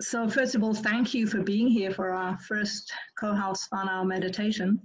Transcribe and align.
So 0.00 0.28
first 0.28 0.54
of 0.54 0.62
all, 0.62 0.74
thank 0.74 1.12
you 1.12 1.26
for 1.26 1.42
being 1.42 1.66
here 1.66 1.90
for 1.90 2.10
our 2.10 2.38
first 2.38 2.92
Kohouse 3.20 3.68
Whanau 3.72 4.06
meditation. 4.06 4.80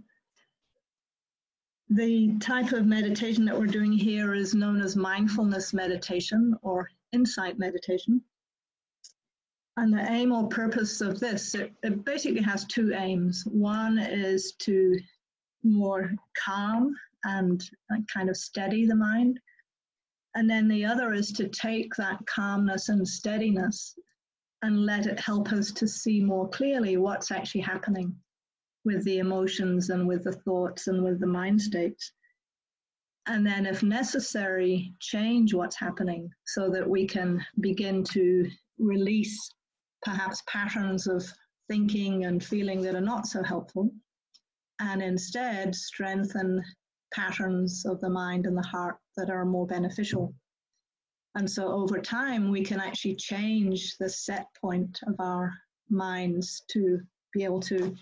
The 1.90 2.36
type 2.40 2.72
of 2.72 2.88
meditation 2.88 3.46
that 3.46 3.58
we're 3.58 3.68
doing 3.68 3.92
here 3.92 4.34
is 4.34 4.56
known 4.56 4.82
as 4.82 4.96
mindfulness 4.96 5.72
meditation 5.72 6.56
or 6.64 6.90
insight 7.12 7.60
meditation. 7.60 8.24
And 9.78 9.94
the 9.94 10.02
aim 10.12 10.32
or 10.32 10.48
purpose 10.48 11.00
of 11.02 11.20
this, 11.20 11.54
it, 11.54 11.72
it 11.84 12.04
basically 12.04 12.42
has 12.42 12.66
two 12.66 12.94
aims. 12.94 13.44
One 13.46 14.00
is 14.00 14.54
to 14.60 14.98
more 15.64 16.12
calm 16.36 16.96
and 17.24 17.64
kind 18.12 18.30
of 18.30 18.38
steady 18.38 18.88
the 18.88 18.96
mind. 18.96 19.40
And 20.34 20.50
then 20.50 20.68
the 20.68 20.86
other 20.86 21.14
is 21.14 21.32
to 21.34 21.48
take 21.50 21.94
that 21.96 22.26
calmness 22.26 22.90
and 22.90 23.08
steadiness 23.08 23.96
and 24.64 24.86
let 24.86 25.06
it 25.06 25.20
help 25.20 25.52
us 25.52 25.72
to 25.72 25.86
see 25.86 26.22
more 26.22 26.48
clearly 26.48 26.96
what's 26.96 27.32
actually 27.32 27.62
happening 27.62 28.16
with 28.86 29.04
the 29.04 29.20
emotions 29.20 29.90
and 29.90 30.08
with 30.08 30.24
the 30.24 30.32
thoughts 30.32 30.88
and 30.88 31.04
with 31.04 31.20
the 31.20 31.28
mind 31.28 31.62
states. 31.62 32.14
And 33.28 33.46
then, 33.46 33.66
if 33.66 33.84
necessary, 33.84 34.94
change 35.00 35.54
what's 35.54 35.76
happening 35.76 36.30
so 36.46 36.70
that 36.70 36.90
we 36.90 37.06
can 37.06 37.46
begin 37.60 38.06
to 38.06 38.50
release 38.80 39.38
perhaps 40.02 40.42
patterns 40.48 41.08
of 41.08 41.26
thinking 41.70 42.24
and 42.26 42.44
feeling 42.44 42.82
that 42.84 42.96
are 42.96 43.02
not 43.02 43.28
so 43.28 43.44
helpful, 43.44 43.92
and 44.80 45.02
instead 45.02 45.76
strengthen 45.76 46.64
patterns 47.14 47.86
of 47.86 48.00
the 48.00 48.10
mind 48.10 48.46
and 48.46 48.58
the 48.58 48.68
heart 48.68 48.96
that 49.18 49.30
are 49.30 49.46
more 49.46 49.68
beneficial. 49.68 50.34
And 51.36 51.50
so 51.50 51.68
over 51.68 52.00
time, 52.00 52.50
we 52.52 52.64
can 52.64 52.80
actually 52.80 53.16
change 53.16 53.98
the 53.98 54.10
set 54.10 54.48
point 54.62 55.00
of 55.08 55.16
our 55.20 55.54
minds 55.90 56.64
to 56.70 57.02
be 57.34 57.44
able 57.44 57.60
to 57.62 57.96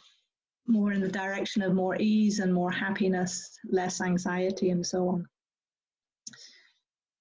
more 0.68 0.92
in 0.92 1.02
the 1.02 1.08
direction 1.08 1.62
of 1.62 1.74
more 1.74 1.96
ease 2.00 2.40
and 2.40 2.54
more 2.54 2.72
happiness, 2.72 3.58
less 3.70 4.02
anxiety, 4.02 4.70
and 4.70 4.86
so 4.86 5.08
on. 5.08 5.28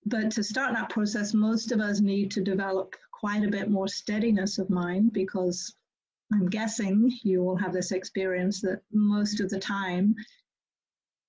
But 0.06 0.30
to 0.33 0.42
start 0.42 0.75
that 0.75 0.91
process, 0.91 1.34
most 1.34 1.72
of 1.72 1.80
us 1.80 2.00
need 2.00 2.30
to 2.33 2.42
develop 2.42 2.97
quite 3.12 3.45
a 3.45 3.50
bit 3.50 3.70
more 3.70 3.89
steadiness 3.89 4.58
of 4.58 4.70
mind 4.70 5.12
because 5.12 5.72
I'm 6.33 6.48
guessing 6.48 7.12
you 7.22 7.42
all 7.42 7.56
have 7.56 7.72
this 7.72 7.92
experience 7.92 8.61
that 8.62 8.83
most 8.92 9.41
of 9.41 9.50
the 9.50 9.58
time 9.58 10.14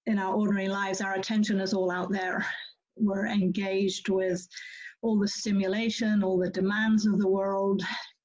in 0.05 0.17
our 0.17 0.33
ordinary 0.33 0.69
lives, 0.69 1.01
our 1.01 1.16
attention 1.16 1.59
is 1.59 1.73
all 1.73 1.91
out 1.91 2.11
there 2.11 2.45
we're 3.02 3.27
engaged 3.27 4.09
with 4.09 4.47
all 5.02 5.19
the 5.19 5.27
stimulation, 5.27 6.23
all 6.23 6.38
the 6.38 6.49
demands 6.49 7.05
of 7.05 7.19
the 7.19 7.27
world, 7.27 7.81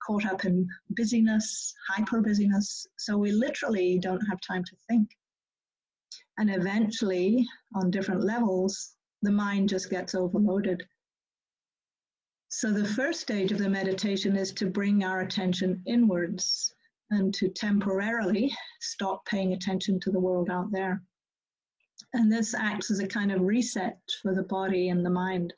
caught 0.07 0.27
up 0.27 0.45
in 0.45 0.69
busyness, 0.91 1.75
hyper 1.89 2.21
busyness. 2.21 2.87
So 2.99 3.17
we 3.17 3.33
literally 3.33 3.99
don't 3.99 4.25
have 4.29 4.41
time 4.41 4.63
to 4.65 4.77
think. 4.89 5.11
And 6.39 6.51
eventually, 6.51 7.47
on 7.75 7.91
different 7.91 8.23
levels, 8.23 8.95
the 9.23 9.33
mind 9.33 9.69
just 9.69 9.91
gets 9.91 10.15
overloaded. 10.15 10.87
So 12.49 12.71
the 12.71 12.85
first 12.85 13.21
stage 13.21 13.53
of 13.53 13.59
the 13.59 13.69
meditation 13.69 14.37
is 14.37 14.53
to 14.53 14.67
bring 14.67 15.03
our 15.03 15.21
attention 15.21 15.83
inwards 15.87 16.75
and 17.11 17.35
to 17.35 17.49
temporarily 17.49 18.55
stop 18.81 19.25
paying 19.27 19.53
attention 19.53 19.99
to 20.01 20.11
the 20.11 20.21
world 20.21 20.51
out 20.51 20.71
there. 20.71 21.03
And 22.17 22.33
this 22.33 22.55
acts 22.55 22.91
as 22.91 22.99
a 23.01 23.07
kind 23.07 23.31
of 23.31 23.43
reset 23.43 23.99
for 24.23 24.35
the 24.35 24.43
body 24.43 24.89
and 24.89 25.05
the 25.05 25.11
mind. 25.11 25.53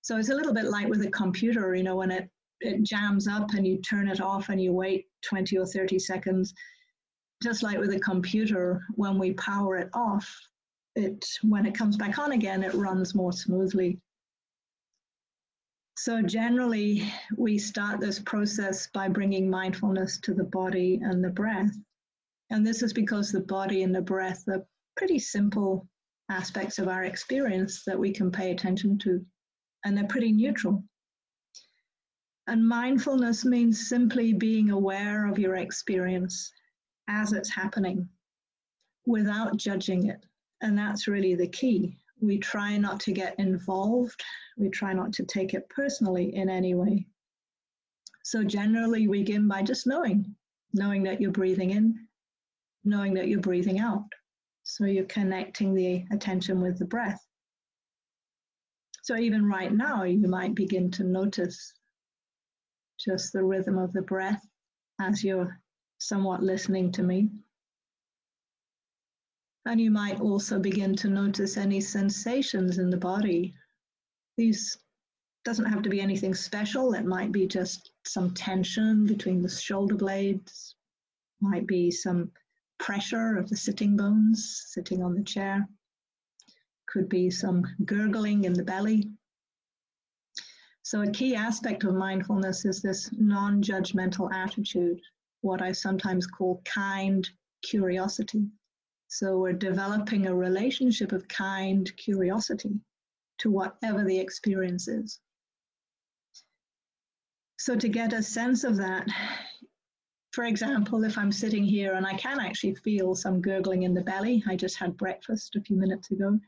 So 0.00 0.16
it's 0.16 0.30
a 0.30 0.34
little 0.34 0.54
bit 0.54 0.64
like 0.64 0.88
with 0.88 1.02
a 1.02 1.10
computer, 1.10 1.74
you 1.74 1.82
know, 1.82 1.96
when 1.96 2.10
it, 2.10 2.30
it 2.60 2.82
jams 2.84 3.28
up 3.28 3.52
and 3.52 3.66
you 3.66 3.76
turn 3.82 4.08
it 4.08 4.22
off 4.22 4.48
and 4.48 4.58
you 4.58 4.72
wait 4.72 5.08
20 5.28 5.58
or 5.58 5.66
30 5.66 5.98
seconds. 5.98 6.54
Just 7.42 7.62
like 7.62 7.76
with 7.76 7.92
a 7.92 8.00
computer, 8.00 8.80
when 8.94 9.18
we 9.18 9.34
power 9.34 9.76
it 9.76 9.90
off, 9.92 10.26
it 10.96 11.22
when 11.42 11.66
it 11.66 11.74
comes 11.74 11.98
back 11.98 12.18
on 12.18 12.32
again, 12.32 12.62
it 12.62 12.72
runs 12.72 13.14
more 13.14 13.32
smoothly. 13.32 14.00
So 15.98 16.22
generally, 16.22 17.12
we 17.36 17.58
start 17.58 18.00
this 18.00 18.20
process 18.20 18.86
by 18.86 19.08
bringing 19.08 19.50
mindfulness 19.50 20.18
to 20.20 20.32
the 20.32 20.44
body 20.44 21.00
and 21.02 21.22
the 21.22 21.28
breath. 21.28 21.76
And 22.48 22.66
this 22.66 22.82
is 22.82 22.94
because 22.94 23.30
the 23.30 23.40
body 23.40 23.82
and 23.82 23.94
the 23.94 24.00
breath 24.00 24.48
are 24.48 24.66
pretty 24.96 25.18
simple 25.18 25.88
aspects 26.30 26.78
of 26.78 26.88
our 26.88 27.04
experience 27.04 27.84
that 27.84 27.98
we 27.98 28.12
can 28.12 28.30
pay 28.30 28.50
attention 28.50 28.98
to, 28.98 29.24
and 29.84 29.96
they're 29.96 30.06
pretty 30.06 30.32
neutral. 30.32 30.82
And 32.46 32.66
mindfulness 32.66 33.44
means 33.44 33.88
simply 33.88 34.32
being 34.32 34.70
aware 34.70 35.26
of 35.26 35.38
your 35.38 35.56
experience 35.56 36.52
as 37.08 37.32
it's 37.32 37.50
happening 37.50 38.08
without 39.06 39.56
judging 39.56 40.08
it. 40.08 40.24
And 40.60 40.78
that's 40.78 41.08
really 41.08 41.34
the 41.34 41.48
key. 41.48 41.96
We 42.20 42.38
try 42.38 42.76
not 42.76 43.00
to 43.00 43.12
get 43.12 43.38
involved, 43.38 44.22
we 44.56 44.68
try 44.70 44.92
not 44.92 45.12
to 45.14 45.24
take 45.24 45.52
it 45.54 45.68
personally 45.68 46.34
in 46.34 46.48
any 46.48 46.74
way. 46.74 47.06
So, 48.22 48.42
generally, 48.42 49.06
we 49.08 49.18
begin 49.18 49.46
by 49.46 49.62
just 49.62 49.86
knowing, 49.86 50.34
knowing 50.72 51.02
that 51.02 51.20
you're 51.20 51.30
breathing 51.30 51.70
in, 51.70 52.06
knowing 52.84 53.12
that 53.14 53.28
you're 53.28 53.40
breathing 53.40 53.78
out. 53.78 54.04
So 54.64 54.86
you're 54.86 55.04
connecting 55.04 55.74
the 55.74 56.04
attention 56.10 56.60
with 56.60 56.78
the 56.78 56.86
breath. 56.86 57.24
So 59.02 59.16
even 59.16 59.46
right 59.46 59.72
now, 59.72 60.04
you 60.04 60.26
might 60.26 60.54
begin 60.54 60.90
to 60.92 61.04
notice 61.04 61.74
just 62.98 63.32
the 63.32 63.44
rhythm 63.44 63.78
of 63.78 63.92
the 63.92 64.02
breath 64.02 64.42
as 65.00 65.22
you're 65.22 65.60
somewhat 65.98 66.42
listening 66.42 66.90
to 66.92 67.02
me. 67.02 67.28
And 69.66 69.80
you 69.80 69.90
might 69.90 70.20
also 70.20 70.58
begin 70.58 70.96
to 70.96 71.08
notice 71.08 71.56
any 71.56 71.80
sensations 71.80 72.78
in 72.78 72.90
the 72.90 72.96
body. 72.96 73.54
These 74.36 74.78
doesn't 75.44 75.66
have 75.66 75.82
to 75.82 75.90
be 75.90 76.00
anything 76.00 76.34
special. 76.34 76.94
It 76.94 77.04
might 77.04 77.32
be 77.32 77.46
just 77.46 77.90
some 78.06 78.32
tension 78.32 79.06
between 79.06 79.42
the 79.42 79.48
shoulder 79.48 79.94
blades, 79.94 80.74
might 81.40 81.66
be 81.66 81.90
some 81.90 82.30
pressure 82.84 83.38
of 83.38 83.48
the 83.48 83.56
sitting 83.56 83.96
bones, 83.96 84.66
sitting 84.66 85.02
on 85.02 85.14
the 85.14 85.22
chair. 85.22 85.66
Could 86.86 87.08
be 87.08 87.30
some 87.30 87.64
gurgling 87.86 88.44
in 88.44 88.52
the 88.52 88.62
belly. 88.62 89.10
So, 90.82 91.00
a 91.00 91.10
key 91.10 91.34
aspect 91.34 91.84
of 91.84 91.94
mindfulness 91.94 92.66
is 92.66 92.82
this 92.82 93.08
non 93.12 93.62
judgmental 93.62 94.30
attitude, 94.34 95.00
what 95.40 95.62
I 95.62 95.72
sometimes 95.72 96.26
call 96.26 96.60
kind 96.66 97.26
curiosity. 97.62 98.48
So, 99.08 99.38
we're 99.38 99.54
developing 99.54 100.26
a 100.26 100.34
relationship 100.34 101.12
of 101.12 101.26
kind 101.26 101.90
curiosity 101.96 102.78
to 103.38 103.50
whatever 103.50 104.04
the 104.04 104.18
experience 104.18 104.88
is. 104.88 105.20
So, 107.58 107.76
to 107.76 107.88
get 107.88 108.12
a 108.12 108.22
sense 108.22 108.62
of 108.62 108.76
that, 108.76 109.08
for 110.34 110.44
example, 110.44 111.04
if 111.04 111.16
I'm 111.16 111.30
sitting 111.30 111.62
here 111.62 111.94
and 111.94 112.04
I 112.04 112.14
can 112.14 112.40
actually 112.40 112.74
feel 112.74 113.14
some 113.14 113.40
gurgling 113.40 113.84
in 113.84 113.94
the 113.94 114.02
belly, 114.02 114.42
I 114.48 114.56
just 114.56 114.76
had 114.76 114.96
breakfast 114.96 115.54
a 115.54 115.60
few 115.60 115.76
minutes 115.76 116.10
ago. 116.10 116.40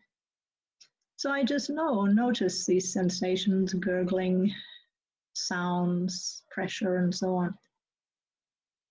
So 1.15 1.31
I 1.31 1.45
just 1.45 1.71
know, 1.71 2.05
notice 2.05 2.67
these 2.67 2.93
sensations, 2.93 3.73
gurgling, 3.75 4.53
sounds, 5.35 6.43
pressure, 6.51 6.97
and 6.97 7.15
so 7.15 7.37
on. 7.37 7.55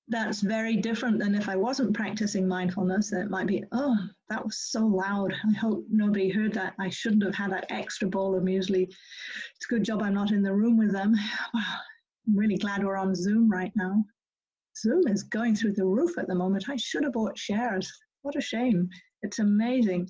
That's 0.07 0.39
very 0.41 0.77
different 0.77 1.19
than 1.19 1.35
if 1.35 1.49
I 1.49 1.57
wasn't 1.57 1.93
practicing 1.93 2.47
mindfulness. 2.47 3.11
It 3.11 3.29
might 3.29 3.47
be, 3.47 3.65
oh, 3.73 3.97
that 4.29 4.45
was 4.45 4.57
so 4.57 4.85
loud. 4.85 5.33
I 5.33 5.57
hope 5.57 5.85
nobody 5.89 6.29
heard 6.29 6.53
that. 6.53 6.73
I 6.79 6.89
shouldn't 6.89 7.23
have 7.23 7.35
had 7.35 7.51
that 7.51 7.69
extra 7.69 8.07
bowl 8.07 8.35
of 8.35 8.43
muesli. 8.43 8.83
It's 8.83 9.65
a 9.65 9.73
good 9.73 9.83
job 9.83 10.01
I'm 10.01 10.13
not 10.13 10.31
in 10.31 10.41
the 10.41 10.53
room 10.53 10.77
with 10.77 10.93
them. 10.93 11.15
Wow, 11.53 11.79
I'm 12.27 12.37
really 12.37 12.57
glad 12.57 12.83
we're 12.83 12.97
on 12.97 13.13
Zoom 13.13 13.51
right 13.51 13.73
now. 13.75 14.05
Zoom 14.77 15.07
is 15.07 15.23
going 15.23 15.55
through 15.55 15.73
the 15.73 15.85
roof 15.85 16.17
at 16.17 16.27
the 16.27 16.35
moment. 16.35 16.69
I 16.69 16.75
should 16.75 17.03
have 17.03 17.13
bought 17.13 17.37
shares. 17.37 17.91
What 18.23 18.35
a 18.35 18.41
shame. 18.41 18.89
It's 19.21 19.39
amazing. 19.39 20.09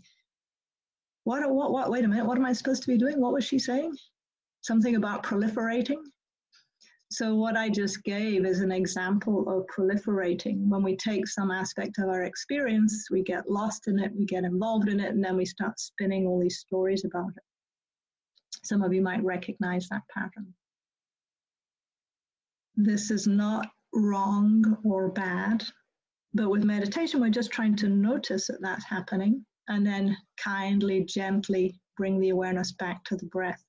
What, 1.23 1.50
what, 1.51 1.71
what, 1.71 1.89
wait 1.89 2.06
a 2.06 2.07
minute, 2.07 2.25
what 2.25 2.38
am 2.38 2.45
I 2.45 2.53
supposed 2.53 2.83
to 2.83 2.88
be 2.88 2.97
doing? 2.97 3.19
What 3.19 3.33
was 3.33 3.44
she 3.44 3.59
saying? 3.59 3.95
Something 4.62 4.95
about 4.95 5.23
proliferating? 5.23 6.01
So, 7.12 7.35
what 7.35 7.56
I 7.56 7.69
just 7.69 8.03
gave 8.03 8.45
is 8.45 8.62
an 8.62 8.71
example 8.71 9.47
of 9.47 9.65
proliferating. 9.67 10.68
When 10.68 10.81
we 10.83 10.97
take 10.97 11.27
some 11.27 11.51
aspect 11.51 12.00
of 12.00 12.09
our 12.09 12.23
experience, 12.23 13.07
we 13.11 13.21
get 13.21 13.50
lost 13.50 13.88
in 13.88 14.00
it, 14.00 14.11
we 14.15 14.25
get 14.25 14.44
involved 14.44 14.89
in 14.89 15.00
it, 15.00 15.11
and 15.11 15.23
then 15.23 15.38
we 15.38 15.45
start 15.45 15.79
spinning 15.79 16.25
all 16.25 16.39
these 16.39 16.59
stories 16.59 17.06
about 17.06 17.29
it. 17.29 17.44
Some 18.63 18.81
of 18.81 18.91
you 18.91 19.01
might 19.01 19.23
recognize 19.23 19.88
that 19.89 20.01
pattern. 20.11 20.53
This 22.75 23.11
is 23.11 23.27
not 23.27 23.68
wrong 23.95 24.77
or 24.83 25.09
bad. 25.09 25.63
But 26.33 26.50
with 26.50 26.63
meditation, 26.63 27.21
we're 27.21 27.30
just 27.30 27.51
trying 27.51 27.75
to 27.77 27.89
notice 27.89 28.47
that 28.47 28.62
that's 28.62 28.86
happening 28.86 29.45
and 29.68 29.86
then 29.86 30.15
kindly, 30.38 31.03
gently 31.06 31.80
bring 31.97 32.19
the 32.19 32.30
awareness 32.30 32.74
back 32.74 33.03
to 33.06 33.15
the 33.15 33.25
breath. 33.27 33.63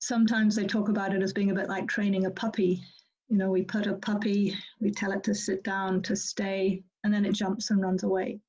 sometimes 0.00 0.56
they 0.56 0.66
talk 0.66 0.88
about 0.88 1.14
it 1.14 1.22
as 1.22 1.32
being 1.32 1.50
a 1.50 1.54
bit 1.54 1.68
like 1.68 1.86
training 1.86 2.26
a 2.26 2.30
puppy. 2.30 2.82
You 3.28 3.36
know, 3.36 3.50
we 3.50 3.62
put 3.62 3.86
a 3.86 3.94
puppy, 3.94 4.56
we 4.80 4.90
tell 4.90 5.12
it 5.12 5.22
to 5.24 5.34
sit 5.34 5.62
down, 5.62 6.02
to 6.02 6.16
stay, 6.16 6.82
and 7.04 7.14
then 7.14 7.24
it 7.24 7.32
jumps 7.32 7.70
and 7.70 7.80
runs 7.80 8.02
away. 8.02 8.40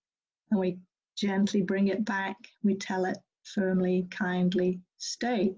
And 0.50 0.60
we 0.60 0.80
gently 1.16 1.62
bring 1.62 1.90
it 1.90 2.04
back. 2.04 2.36
We 2.64 2.76
tell 2.76 3.06
it 3.06 3.18
firmly, 3.44 4.08
kindly, 4.10 4.80
stay. 4.98 5.54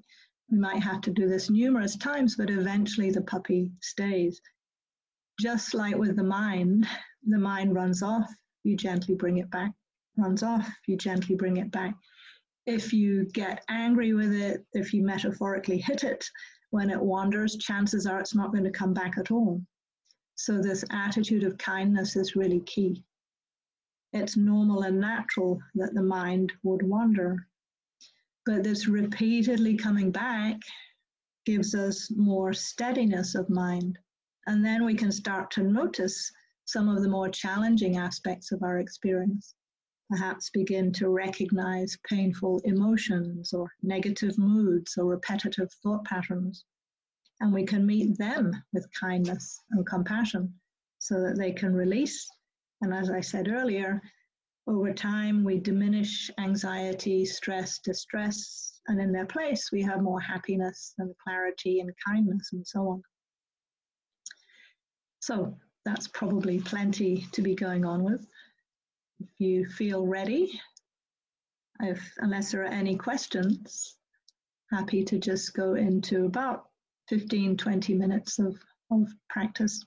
We 0.49 0.57
might 0.57 0.83
have 0.83 1.01
to 1.01 1.11
do 1.11 1.27
this 1.27 1.49
numerous 1.49 1.95
times, 1.95 2.35
but 2.35 2.49
eventually 2.49 3.11
the 3.11 3.21
puppy 3.21 3.71
stays. 3.81 4.41
Just 5.39 5.73
like 5.73 5.95
with 5.95 6.15
the 6.15 6.23
mind, 6.23 6.87
the 7.25 7.39
mind 7.39 7.73
runs 7.73 8.03
off, 8.03 8.29
you 8.63 8.75
gently 8.75 9.15
bring 9.15 9.37
it 9.37 9.49
back, 9.49 9.71
runs 10.17 10.43
off, 10.43 10.69
you 10.87 10.97
gently 10.97 11.35
bring 11.35 11.57
it 11.57 11.71
back. 11.71 11.95
If 12.65 12.93
you 12.93 13.25
get 13.33 13.63
angry 13.67 14.13
with 14.13 14.31
it, 14.31 14.65
if 14.73 14.93
you 14.93 15.03
metaphorically 15.03 15.79
hit 15.79 16.03
it 16.03 16.25
when 16.69 16.89
it 16.89 17.01
wanders, 17.01 17.57
chances 17.57 18.05
are 18.05 18.19
it's 18.19 18.35
not 18.35 18.51
going 18.51 18.63
to 18.63 18.71
come 18.71 18.93
back 18.93 19.17
at 19.17 19.31
all. 19.31 19.61
So, 20.35 20.61
this 20.61 20.83
attitude 20.89 21.43
of 21.43 21.57
kindness 21.57 22.15
is 22.15 22.35
really 22.35 22.61
key. 22.61 23.03
It's 24.13 24.37
normal 24.37 24.83
and 24.83 24.99
natural 24.99 25.59
that 25.75 25.93
the 25.93 26.01
mind 26.01 26.53
would 26.63 26.83
wander. 26.83 27.47
But 28.45 28.63
this 28.63 28.87
repeatedly 28.87 29.77
coming 29.77 30.11
back 30.11 30.59
gives 31.45 31.75
us 31.75 32.11
more 32.11 32.53
steadiness 32.53 33.35
of 33.35 33.49
mind. 33.49 33.97
And 34.47 34.65
then 34.65 34.83
we 34.83 34.95
can 34.95 35.11
start 35.11 35.49
to 35.51 35.63
notice 35.63 36.31
some 36.65 36.89
of 36.89 37.01
the 37.01 37.09
more 37.09 37.29
challenging 37.29 37.97
aspects 37.97 38.51
of 38.51 38.63
our 38.63 38.79
experience. 38.79 39.55
Perhaps 40.09 40.49
begin 40.49 40.91
to 40.93 41.09
recognize 41.09 41.97
painful 42.07 42.59
emotions 42.65 43.53
or 43.53 43.71
negative 43.81 44.37
moods 44.37 44.97
or 44.97 45.05
repetitive 45.05 45.71
thought 45.81 46.03
patterns. 46.05 46.65
And 47.39 47.53
we 47.53 47.65
can 47.65 47.85
meet 47.85 48.17
them 48.17 48.51
with 48.73 48.91
kindness 48.91 49.61
and 49.71 49.85
compassion 49.85 50.53
so 50.99 51.21
that 51.21 51.37
they 51.37 51.51
can 51.51 51.73
release. 51.73 52.29
And 52.81 52.93
as 52.93 53.09
I 53.09 53.21
said 53.21 53.47
earlier, 53.47 54.01
over 54.67 54.93
time 54.93 55.43
we 55.43 55.59
diminish 55.59 56.31
anxiety, 56.39 57.25
stress, 57.25 57.79
distress, 57.79 58.79
and 58.87 58.99
in 58.99 59.11
their 59.11 59.25
place 59.25 59.71
we 59.71 59.81
have 59.81 60.01
more 60.01 60.19
happiness 60.19 60.93
and 60.99 61.13
clarity 61.23 61.79
and 61.79 61.91
kindness 62.05 62.49
and 62.53 62.65
so 62.65 62.87
on. 62.89 63.03
So 65.19 65.57
that's 65.85 66.07
probably 66.07 66.59
plenty 66.59 67.27
to 67.33 67.41
be 67.41 67.55
going 67.55 67.85
on 67.85 68.03
with. 68.03 68.25
If 69.19 69.39
you 69.39 69.65
feel 69.65 70.05
ready, 70.05 70.59
if, 71.81 72.01
unless 72.17 72.51
there 72.51 72.63
are 72.63 72.65
any 72.65 72.95
questions, 72.95 73.95
happy 74.71 75.03
to 75.03 75.19
just 75.19 75.53
go 75.53 75.75
into 75.75 76.25
about 76.25 76.69
15, 77.09 77.57
20 77.57 77.93
minutes 77.93 78.39
of, 78.39 78.57
of 78.91 79.07
practice. 79.29 79.83